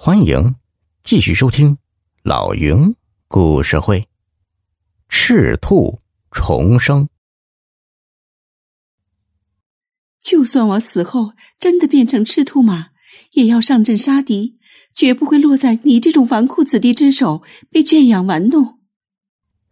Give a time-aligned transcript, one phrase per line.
[0.00, 0.54] 欢迎
[1.02, 1.76] 继续收听
[2.22, 2.94] 老云
[3.26, 4.06] 故事会。
[5.08, 5.98] 赤兔
[6.30, 7.08] 重生。
[10.20, 12.90] 就算我死后真的变成赤兔马，
[13.32, 14.60] 也要上阵杀敌，
[14.94, 18.78] 绝不会落在你这种纨绔子弟之手，被圈养玩弄。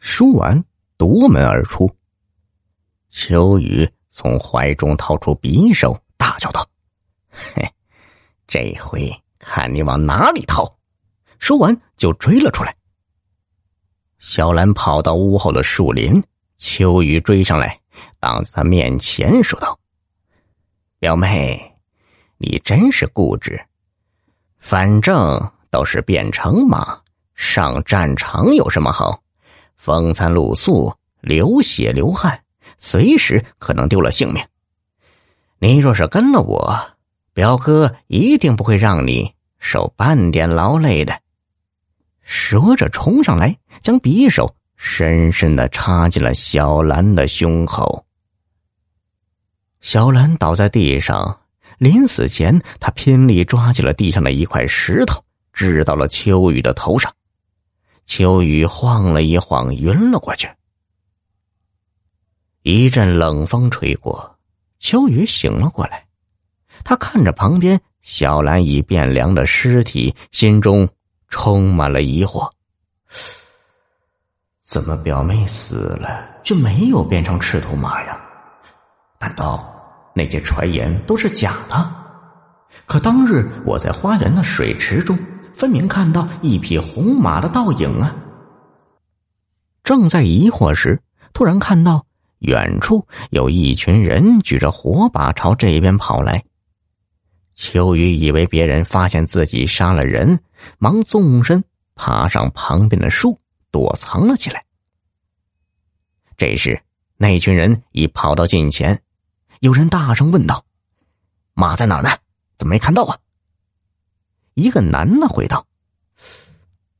[0.00, 0.64] 说完，
[0.96, 1.94] 夺门而出。
[3.08, 6.68] 秋雨从怀中掏出匕首，大叫道
[7.30, 7.62] ：“嘿，
[8.48, 9.08] 这回！”
[9.38, 10.76] 看你往哪里逃！
[11.38, 12.74] 说完就追了出来。
[14.18, 16.22] 小兰跑到屋后的树林，
[16.56, 17.78] 秋雨追上来，
[18.18, 19.78] 挡在他面前说道
[20.98, 21.60] ：“表妹，
[22.38, 23.60] 你真是固执。
[24.58, 26.98] 反正都是变成马，
[27.34, 29.22] 上战场有什么好？
[29.76, 32.42] 风餐露宿，流血流汗，
[32.78, 34.42] 随时可能丢了性命。
[35.58, 36.95] 你若是跟了我，
[37.36, 41.18] 表哥一定不会让你。”受半点劳累的，
[42.22, 48.06] 说着冲上来，将匕首深深的插进了小兰的胸口。
[49.80, 51.40] 小兰倒在地上，
[51.78, 55.20] 临死前，他拼力抓起了地上的一块石头，
[55.52, 57.12] 掷到了秋雨的头上。
[58.04, 60.48] 秋雨晃了一晃，晕了过去。
[62.62, 64.38] 一阵冷风吹过，
[64.78, 66.05] 秋雨醒了过来，
[66.84, 67.80] 他看着旁边。
[68.02, 70.88] 小兰已变凉的尸体，心中
[71.28, 72.48] 充满了疑惑：
[74.64, 78.16] 怎么表妹死了就没有变成赤兔马呀？
[79.18, 79.74] 难道
[80.14, 81.92] 那些传言都是假的？
[82.84, 85.18] 可当日我在花园的水池中，
[85.52, 88.14] 分明看到一匹红马的倒影啊！
[89.82, 91.02] 正在疑惑时，
[91.32, 92.06] 突然看到
[92.38, 96.44] 远处有一群人举着火把朝这边跑来。
[97.56, 100.38] 秋雨以为别人发现自己杀了人，
[100.76, 103.40] 忙纵身爬上旁边的树，
[103.70, 104.62] 躲藏了起来。
[106.36, 106.82] 这时，
[107.16, 109.00] 那群人已跑到近前，
[109.60, 110.66] 有人大声问道
[111.54, 112.10] ：“马在哪儿呢？
[112.58, 113.18] 怎么没看到啊？”
[114.52, 115.66] 一个男的回道：“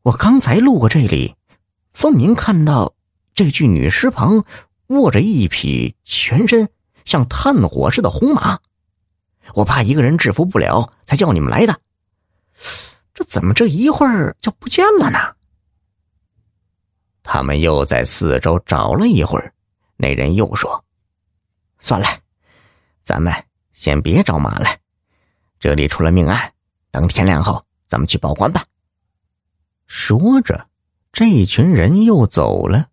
[0.05, 1.35] 我刚才路过这里，
[1.93, 2.95] 分明看到
[3.35, 4.43] 这具女尸旁
[4.87, 6.67] 卧着一匹全身
[7.05, 8.59] 像炭火似的红马。”
[9.55, 11.81] 我怕一个人制服不了，才叫你们来的。
[13.15, 15.19] 这怎么这一会儿就不见了呢？
[17.23, 19.53] 他们又在四周找了一会儿，
[19.97, 20.85] 那人又说
[21.81, 22.07] ：“算了，
[23.03, 23.33] 咱们
[23.73, 24.69] 先别找马了。
[25.59, 26.53] 这里出了命案，
[26.91, 28.65] 等天亮后咱们去报官吧。”
[29.89, 30.69] 说着，
[31.13, 32.89] 这群人又走了。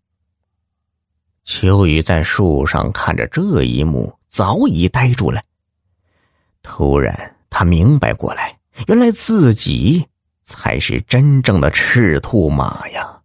[1.44, 5.42] 秋雨在树上看着这一幕，早已呆住了。
[6.64, 8.52] 突然，他明白过来，
[8.88, 10.04] 原来自己
[10.42, 13.20] 才是真正的赤兔马呀！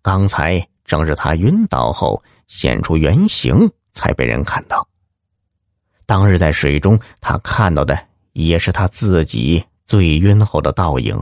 [0.00, 4.86] 刚才正是他晕倒后现出原形，才被人看到。
[6.06, 7.98] 当日在水中，他看到的
[8.32, 11.20] 也是他自己醉晕后的倒影。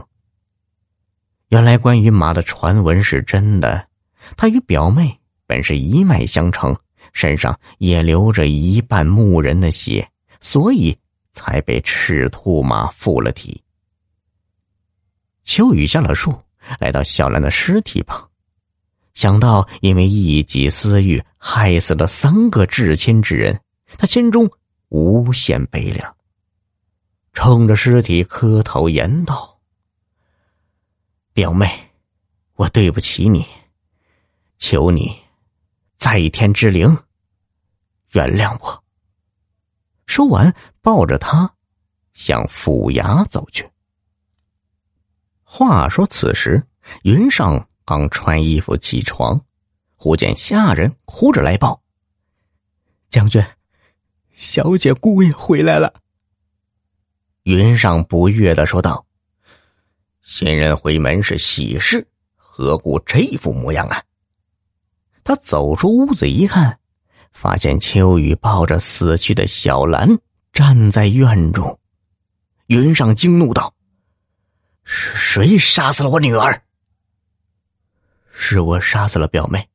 [1.49, 3.87] 原来，关于马的传闻是真的。
[4.37, 6.77] 他与表妹本是一脉相承，
[7.11, 10.07] 身上也流着一半牧人的血。
[10.41, 10.97] 所以
[11.31, 13.63] 才被赤兔马附了体。
[15.43, 16.37] 秋雨下了树，
[16.79, 18.29] 来到小兰的尸体旁，
[19.13, 23.59] 想到因为一己私欲害死了三个至亲之人，
[23.97, 24.49] 他心中
[24.89, 26.15] 无限悲凉，
[27.33, 29.59] 冲着尸体磕头言道
[31.33, 31.67] ：“表妹，
[32.55, 33.45] 我对不起你，
[34.57, 35.19] 求你
[35.97, 36.97] 在天之灵
[38.11, 38.83] 原谅我。”
[40.11, 41.49] 说完，抱着他
[42.13, 43.65] 向府衙走去。
[45.41, 46.61] 话说此时，
[47.03, 49.39] 云上刚穿衣服起床，
[49.95, 51.81] 忽见下人哭着来报
[53.09, 53.41] ：“将军，
[54.33, 55.93] 小姐姑爷回来了。”
[57.43, 59.05] 云上不悦的说道
[60.21, 62.05] ：“新人回门是喜事，
[62.35, 64.03] 何故这副模样啊？”
[65.23, 66.80] 他走出屋子一看。
[67.31, 70.07] 发现秋雨抱着死去的小兰
[70.53, 71.79] 站在院中，
[72.67, 73.73] 云上惊怒道
[74.83, 76.61] ：“是谁杀死了我女儿
[78.31, 79.67] ？”“是我杀死了表妹。”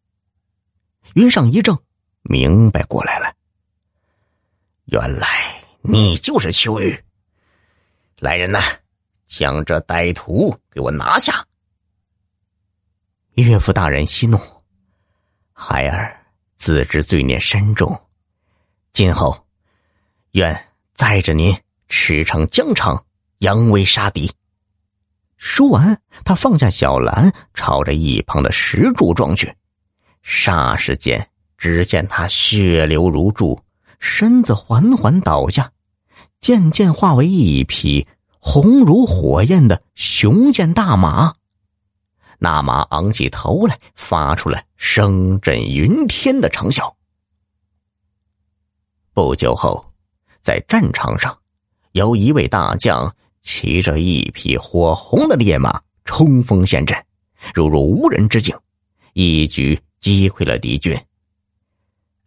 [1.15, 1.83] 云上一怔，
[2.23, 3.33] 明白过来了。
[4.87, 5.27] 原来
[5.81, 7.05] 你就是秋雨。
[8.19, 8.61] 来人呐，
[9.27, 11.47] 将这歹徒给我拿下！
[13.35, 14.39] 岳父大人息怒，
[15.53, 16.26] 孩儿。
[16.57, 17.99] 自知罪孽深重，
[18.93, 19.47] 今后
[20.33, 20.59] 愿
[20.95, 21.55] 载着您
[21.89, 23.05] 驰骋疆场，
[23.39, 24.31] 扬威杀敌。
[25.37, 29.55] 说完，他放下小兰，朝着一旁的石柱撞去。
[30.25, 33.61] 霎时间，只见他血流如注，
[34.01, 35.71] 身子缓缓倒下，
[36.41, 38.09] 渐渐化为一匹
[38.39, 41.35] 红如火焰的雄健大马。
[42.39, 46.93] 那马昂起头来，发出了声震云天的长啸。
[49.13, 49.85] 不久后，
[50.43, 51.37] 在战场上，
[51.93, 56.97] 有一位大将骑着一匹火红的烈马冲锋陷阵，
[57.55, 58.55] 如入无人之境，
[59.15, 60.95] 一举击溃了敌军。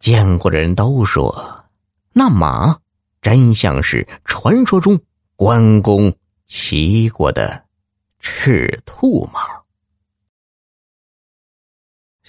[0.00, 1.64] 见过的人都说，
[2.12, 2.76] 那马
[3.22, 4.98] 真像是传说中
[5.36, 6.12] 关公
[6.46, 7.64] 骑过的
[8.18, 9.59] 赤兔马。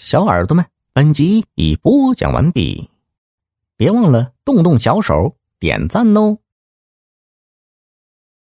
[0.03, 2.89] 小耳朵们，本集已播讲完毕，
[3.77, 6.39] 别忘了动动小手点赞哦。